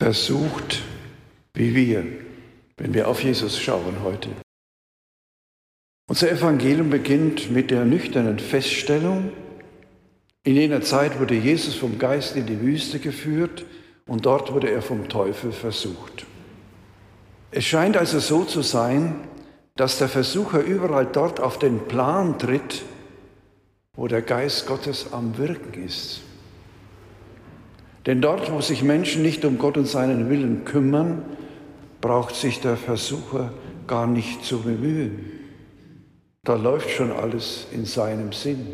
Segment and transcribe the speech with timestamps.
[0.00, 0.82] versucht
[1.54, 2.04] wie wir,
[2.76, 4.28] wenn wir auf Jesus schauen heute.
[6.08, 9.32] Unser Evangelium beginnt mit der nüchternen Feststellung,
[10.44, 13.64] in jener Zeit wurde Jesus vom Geist in die Wüste geführt
[14.06, 16.24] und dort wurde er vom Teufel versucht.
[17.50, 19.26] Es scheint also so zu sein,
[19.74, 22.82] dass der Versucher überall dort auf den Plan tritt,
[23.94, 26.20] wo der Geist Gottes am Wirken ist.
[28.06, 31.24] Denn dort, wo sich Menschen nicht um Gott und seinen Willen kümmern,
[32.00, 33.52] braucht sich der Versucher
[33.88, 35.32] gar nicht zu bemühen.
[36.44, 38.64] Da läuft schon alles in seinem Sinn.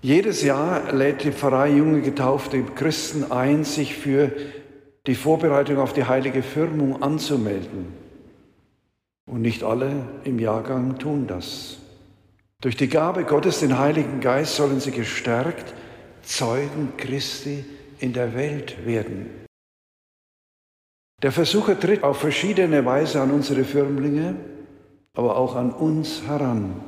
[0.00, 4.30] Jedes Jahr lädt die Pfarrei junge getaufte Christen ein, sich für
[5.08, 7.86] die Vorbereitung auf die heilige Firmung anzumelden.
[9.26, 11.78] Und nicht alle im Jahrgang tun das.
[12.60, 15.74] Durch die Gabe Gottes, den Heiligen Geist, sollen sie gestärkt
[16.22, 17.64] Zeugen Christi
[17.98, 19.46] in der Welt werden.
[21.22, 24.34] Der Versucher tritt auf verschiedene Weise an unsere Firmlinge,
[25.14, 26.80] aber auch an uns heran.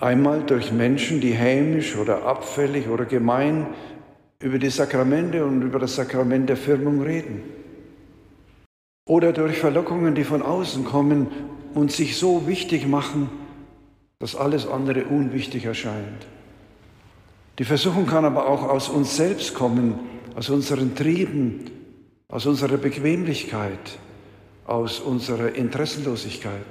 [0.00, 3.68] Einmal durch Menschen, die hämisch oder abfällig oder gemein
[4.40, 7.42] über die Sakramente und über das Sakrament der Firmung reden.
[9.06, 11.28] Oder durch Verlockungen, die von außen kommen
[11.74, 13.30] und sich so wichtig machen,
[14.18, 16.26] dass alles andere unwichtig erscheint.
[17.58, 19.98] Die Versuchung kann aber auch aus uns selbst kommen,
[20.34, 21.70] aus unseren Trieben,
[22.28, 23.98] aus unserer Bequemlichkeit,
[24.66, 26.66] aus unserer Interessenlosigkeit.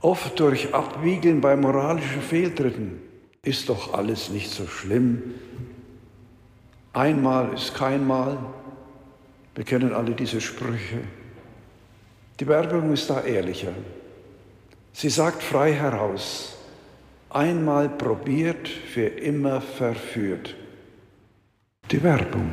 [0.00, 3.00] Oft durch Abwiegeln bei moralischen Fehltritten
[3.42, 5.22] ist doch alles nicht so schlimm.
[6.92, 8.36] Einmal ist kein Mal.
[9.54, 10.98] Wir kennen alle diese Sprüche.
[12.38, 13.72] Die Werbung ist da ehrlicher.
[14.92, 16.53] Sie sagt frei heraus,
[17.34, 20.54] einmal probiert, für immer verführt.
[21.90, 22.52] Die Werbung.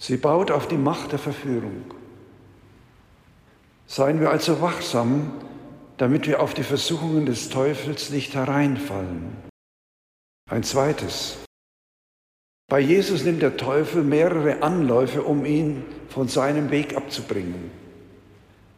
[0.00, 1.92] Sie baut auf die Macht der Verführung.
[3.86, 5.32] Seien wir also wachsam,
[5.98, 9.36] damit wir auf die Versuchungen des Teufels nicht hereinfallen.
[10.50, 11.38] Ein zweites.
[12.68, 17.70] Bei Jesus nimmt der Teufel mehrere Anläufe, um ihn von seinem Weg abzubringen.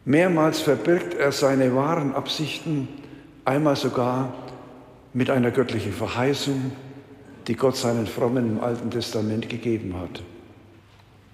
[0.05, 2.89] Mehrmals verbirgt er seine wahren Absichten,
[3.45, 4.44] einmal sogar
[5.15, 6.73] mit einer göttlichen Verheißung,
[7.47, 10.23] die Gott seinen Frommen im Alten Testament gegeben hat.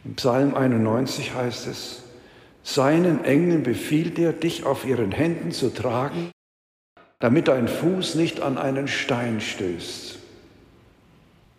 [0.04, 2.02] Im Psalm 91 heißt es,
[2.62, 6.30] seinen Engeln befiehlt er, dich auf ihren Händen zu tragen,
[7.18, 10.18] damit dein Fuß nicht an einen Stein stößt.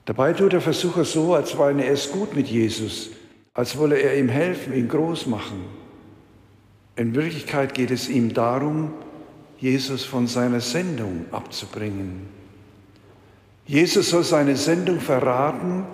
[0.06, 3.10] Dabei tut der Versucher so, als meine er es gut mit Jesus,
[3.54, 5.66] als wolle er ihm helfen, ihn groß machen.
[6.96, 8.94] In Wirklichkeit geht es ihm darum,
[9.62, 12.28] Jesus von seiner Sendung abzubringen.
[13.68, 15.86] Jesus soll seine Sendung verraten,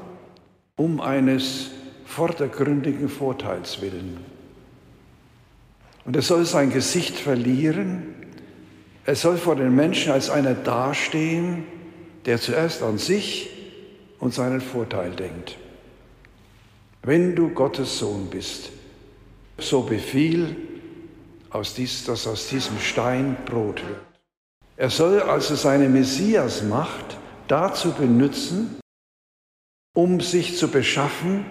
[0.78, 1.72] um eines
[2.06, 4.20] vordergründigen Vorteils willen.
[6.06, 8.16] Und er soll sein Gesicht verlieren.
[9.06, 11.66] Er soll vor den Menschen als einer dastehen,
[12.26, 13.50] der zuerst an sich
[14.20, 15.58] und seinen Vorteil denkt.
[17.04, 18.70] Wenn du Gottes Sohn bist,
[19.58, 20.56] so befiehl,
[21.50, 24.02] aus dies, dass aus diesem Stein Brot wird.
[24.76, 28.80] Er soll also seine Messiasmacht dazu benutzen,
[29.96, 31.46] um sich zu beschaffen,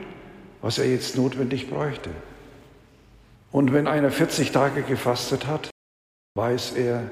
[0.62, 2.10] was er jetzt notwendig bräuchte.
[3.50, 5.70] Und wenn einer 40 Tage gefastet hat,
[6.36, 7.10] weiß er,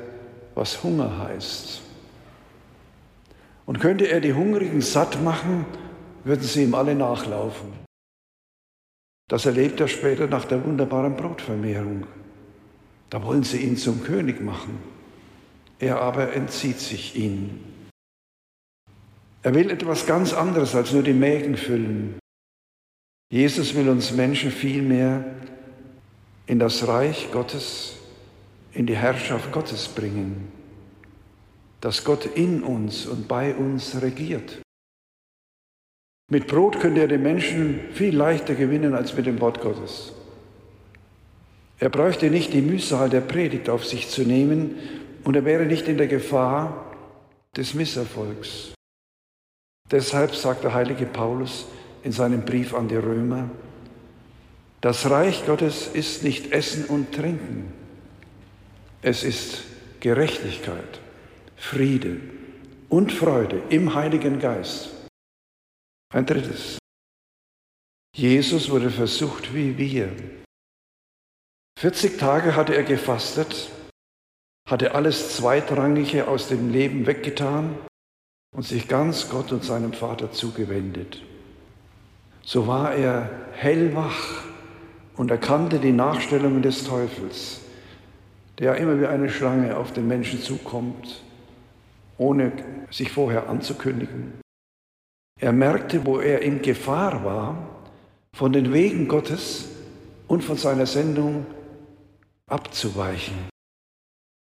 [0.55, 1.83] was Hunger heißt.
[3.67, 5.65] Und könnte er die Hungrigen satt machen,
[6.23, 7.73] würden sie ihm alle nachlaufen.
[9.29, 12.07] Das erlebt er später nach der wunderbaren Brotvermehrung.
[13.15, 14.77] Da wollen sie ihn zum König machen.
[15.79, 17.87] Er aber entzieht sich ihnen.
[19.45, 22.19] Er will etwas ganz anderes als nur die Mägen füllen.
[23.31, 25.25] Jesus will uns Menschen vielmehr
[26.49, 27.99] in das Reich Gottes,
[28.73, 30.51] in die Herrschaft Gottes bringen,
[31.81, 34.61] dass Gott in uns und bei uns regiert.
[36.33, 40.15] Mit Brot könnt ihr den Menschen viel leichter gewinnen als mit dem Wort Gottes.
[41.85, 44.79] Er bräuchte nicht die Mühsal der Predigt auf sich zu nehmen
[45.23, 46.97] und er wäre nicht in der Gefahr
[47.55, 48.73] des Misserfolgs.
[49.91, 51.67] Deshalb sagt der heilige Paulus
[52.03, 53.51] in seinem Brief an die Römer,
[54.81, 57.71] das Reich Gottes ist nicht Essen und Trinken.
[59.03, 59.65] Es ist
[60.01, 61.01] Gerechtigkeit,
[61.55, 62.19] Friede
[62.89, 64.89] und Freude im Heiligen Geist.
[66.15, 66.79] Ein drittes.
[68.17, 70.44] Jesus wurde versucht wie wir.
[71.79, 73.71] 40 Tage hatte er gefastet,
[74.69, 77.77] hatte alles Zweitrangige aus dem Leben weggetan
[78.55, 81.23] und sich ganz Gott und seinem Vater zugewendet.
[82.43, 84.45] so war er hellwach
[85.17, 87.61] und erkannte die Nachstellungen des Teufels,
[88.59, 91.23] der immer wie eine Schlange auf den Menschen zukommt,
[92.19, 92.53] ohne
[92.91, 94.35] sich vorher anzukündigen.
[95.41, 97.57] Er merkte, wo er in Gefahr war,
[98.35, 99.69] von den Wegen Gottes
[100.29, 101.47] und von seiner Sendung
[102.51, 103.49] abzuweichen.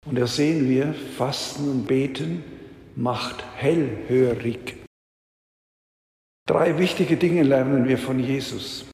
[0.05, 2.43] Und da sehen wir, Fasten und Beten
[2.95, 4.77] macht hellhörig.
[6.47, 8.85] Drei wichtige Dinge lernen wir von Jesus.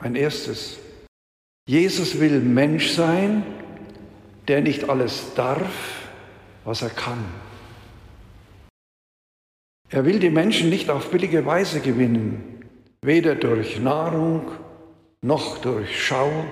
[0.00, 0.78] Ein erstes,
[1.68, 3.44] Jesus will Mensch sein,
[4.48, 6.08] der nicht alles darf,
[6.64, 7.24] was er kann.
[9.88, 12.64] Er will die Menschen nicht auf billige Weise gewinnen,
[13.02, 14.50] weder durch Nahrung,
[15.22, 16.44] noch durch Schau,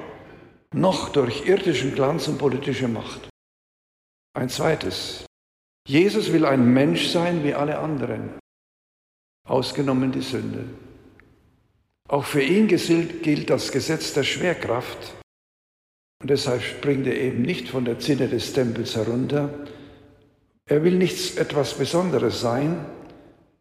[0.74, 3.28] noch durch irdischen Glanz und politische Macht.
[4.36, 5.24] Ein zweites.
[5.86, 8.38] Jesus will ein Mensch sein wie alle anderen,
[9.46, 10.64] ausgenommen die Sünde.
[12.08, 15.14] Auch für ihn gilt das Gesetz der Schwerkraft.
[16.20, 19.50] Und deshalb springt er eben nicht von der Zinne des Tempels herunter.
[20.66, 22.84] Er will nichts etwas Besonderes sein.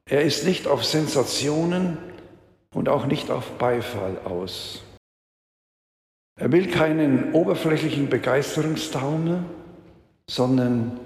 [0.10, 1.98] Er ist nicht auf Sensationen
[2.74, 4.84] und auch nicht auf Beifall aus.
[6.36, 9.44] Er will keinen oberflächlichen Begeisterungstaumel,
[10.30, 11.00] sondern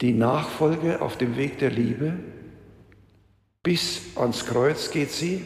[0.00, 2.18] die Nachfolge auf dem Weg der Liebe.
[3.62, 5.44] Bis ans Kreuz geht sie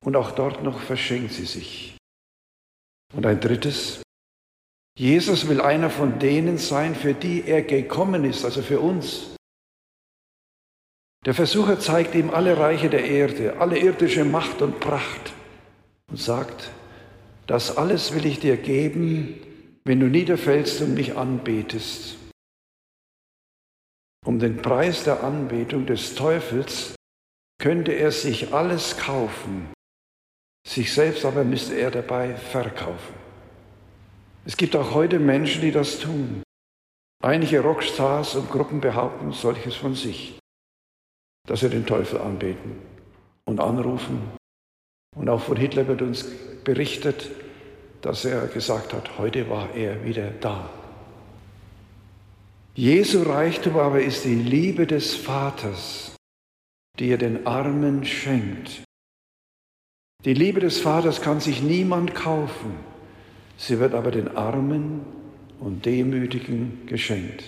[0.00, 1.96] und auch dort noch verschenkt sie sich.
[3.14, 4.02] Und ein drittes,
[4.98, 9.36] Jesus will einer von denen sein, für die er gekommen ist, also für uns.
[11.26, 15.34] Der Versucher zeigt ihm alle Reiche der Erde, alle irdische Macht und Pracht
[16.08, 16.70] und sagt,
[17.46, 19.40] das alles will ich dir geben,
[19.84, 22.16] wenn du niederfällst und mich anbetest.
[24.24, 26.96] Um den Preis der Anbetung des Teufels
[27.58, 29.72] könnte er sich alles kaufen,
[30.66, 33.14] sich selbst aber müsste er dabei verkaufen.
[34.44, 36.42] Es gibt auch heute Menschen, die das tun.
[37.22, 40.38] Einige Rockstars und Gruppen behaupten solches von sich,
[41.46, 42.80] dass sie den Teufel anbeten
[43.44, 44.20] und anrufen.
[45.16, 46.26] Und auch von Hitler wird uns
[46.66, 47.30] berichtet,
[48.02, 50.68] dass er gesagt hat, heute war er wieder da.
[52.74, 56.14] Jesu Reichtum aber ist die Liebe des Vaters,
[56.98, 58.82] die er den Armen schenkt.
[60.26, 62.74] Die Liebe des Vaters kann sich niemand kaufen,
[63.56, 65.00] sie wird aber den Armen
[65.60, 67.44] und Demütigen geschenkt.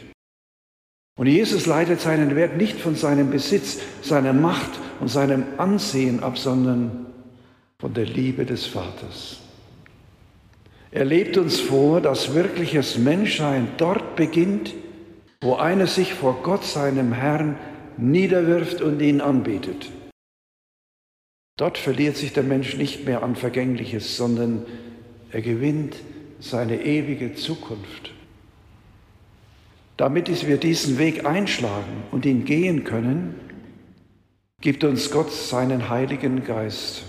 [1.19, 4.71] Und Jesus leitet seinen Wert nicht von seinem Besitz, seiner Macht
[5.01, 7.08] und seinem Ansehen ab, sondern
[7.81, 9.39] von der Liebe des Vaters.
[10.91, 14.75] Er lebt uns vor, dass wirkliches Menschsein dort beginnt,
[15.41, 17.57] wo einer sich vor Gott, seinem Herrn,
[17.97, 19.93] niederwirft und ihn anbetet.
[21.57, 24.67] Dort verliert sich der Mensch nicht mehr an Vergängliches, sondern
[25.31, 25.97] er gewinnt
[26.41, 28.13] seine ewige Zukunft.
[29.97, 33.35] Damit wir diesen Weg einschlagen und ihn gehen können,
[34.61, 37.05] gibt uns Gott seinen Heiligen Geist.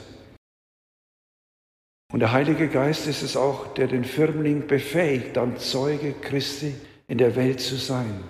[2.11, 6.73] Und der Heilige Geist ist es auch, der den Firmling befähigt, dann Zeuge Christi
[7.07, 8.23] in der Welt zu sein.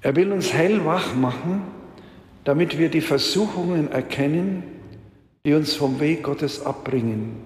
[0.00, 1.62] Er will uns hellwach machen,
[2.44, 4.64] damit wir die Versuchungen erkennen,
[5.44, 7.36] die uns vom Weg Gottes abbringen.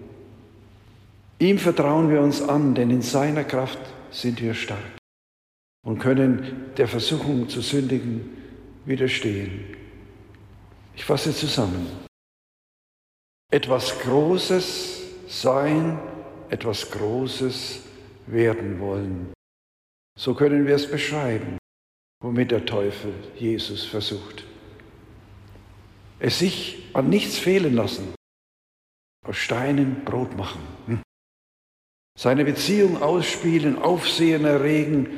[1.39, 4.79] Ihm vertrauen wir uns an, denn in seiner Kraft sind wir stark
[5.85, 8.31] und können der Versuchung zu sündigen
[8.87, 9.65] widerstehen.
[10.95, 12.06] Ich fasse zusammen
[13.51, 15.99] etwas Großes sein,
[16.51, 17.81] etwas Großes
[18.27, 19.33] werden wollen.
[20.19, 21.59] So können wir es beschreiben,
[22.23, 24.45] womit der Teufel Jesus versucht.
[26.19, 28.15] Es sich an nichts fehlen lassen,
[29.25, 30.61] aus Steinen Brot machen.
[30.87, 31.03] Hm?
[32.19, 35.09] Seine Beziehung ausspielen, Aufsehen erregen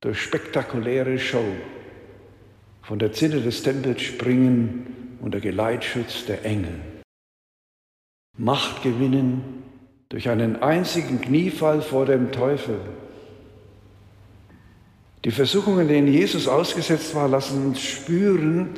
[0.00, 1.44] durch spektakuläre Show.
[2.82, 6.95] Von der Zinne des Tempels springen unter Geleitschutz der Engel.
[8.38, 9.62] Macht gewinnen
[10.08, 12.78] durch einen einzigen Kniefall vor dem Teufel.
[15.24, 18.70] Die Versuchungen, denen Jesus ausgesetzt war, lassen uns spüren,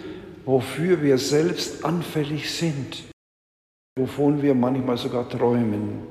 [0.44, 3.04] wofür wir selbst anfällig sind,
[3.98, 6.06] wovon wir manchmal sogar träumen.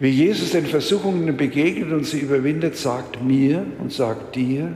[0.00, 4.72] Wie Jesus den Versuchungen begegnet und sie überwindet, sagt mir und sagt dir,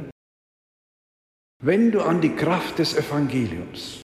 [1.63, 4.03] wenn du an die Kraft des Evangeliums,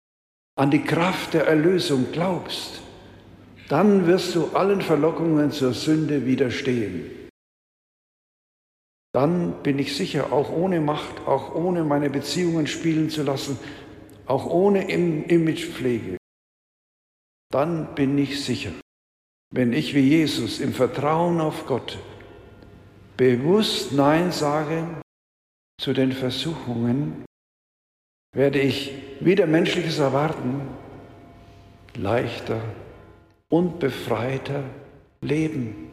[0.56, 2.80] an die Kraft der Erlösung glaubst,
[3.70, 7.28] dann wirst du allen Verlockungen zur Sünde widerstehen.
[9.12, 13.58] Dann bin ich sicher, auch ohne Macht, auch ohne meine Beziehungen spielen zu lassen,
[14.26, 16.16] auch ohne Imagepflege,
[17.52, 18.72] dann bin ich sicher,
[19.52, 21.98] wenn ich wie Jesus im Vertrauen auf Gott
[23.16, 24.84] bewusst Nein sage
[25.80, 27.24] zu den Versuchungen,
[28.34, 30.68] werde ich wieder menschliches Erwarten
[31.94, 32.62] leichter
[33.50, 34.64] und befreiter
[35.20, 35.89] leben.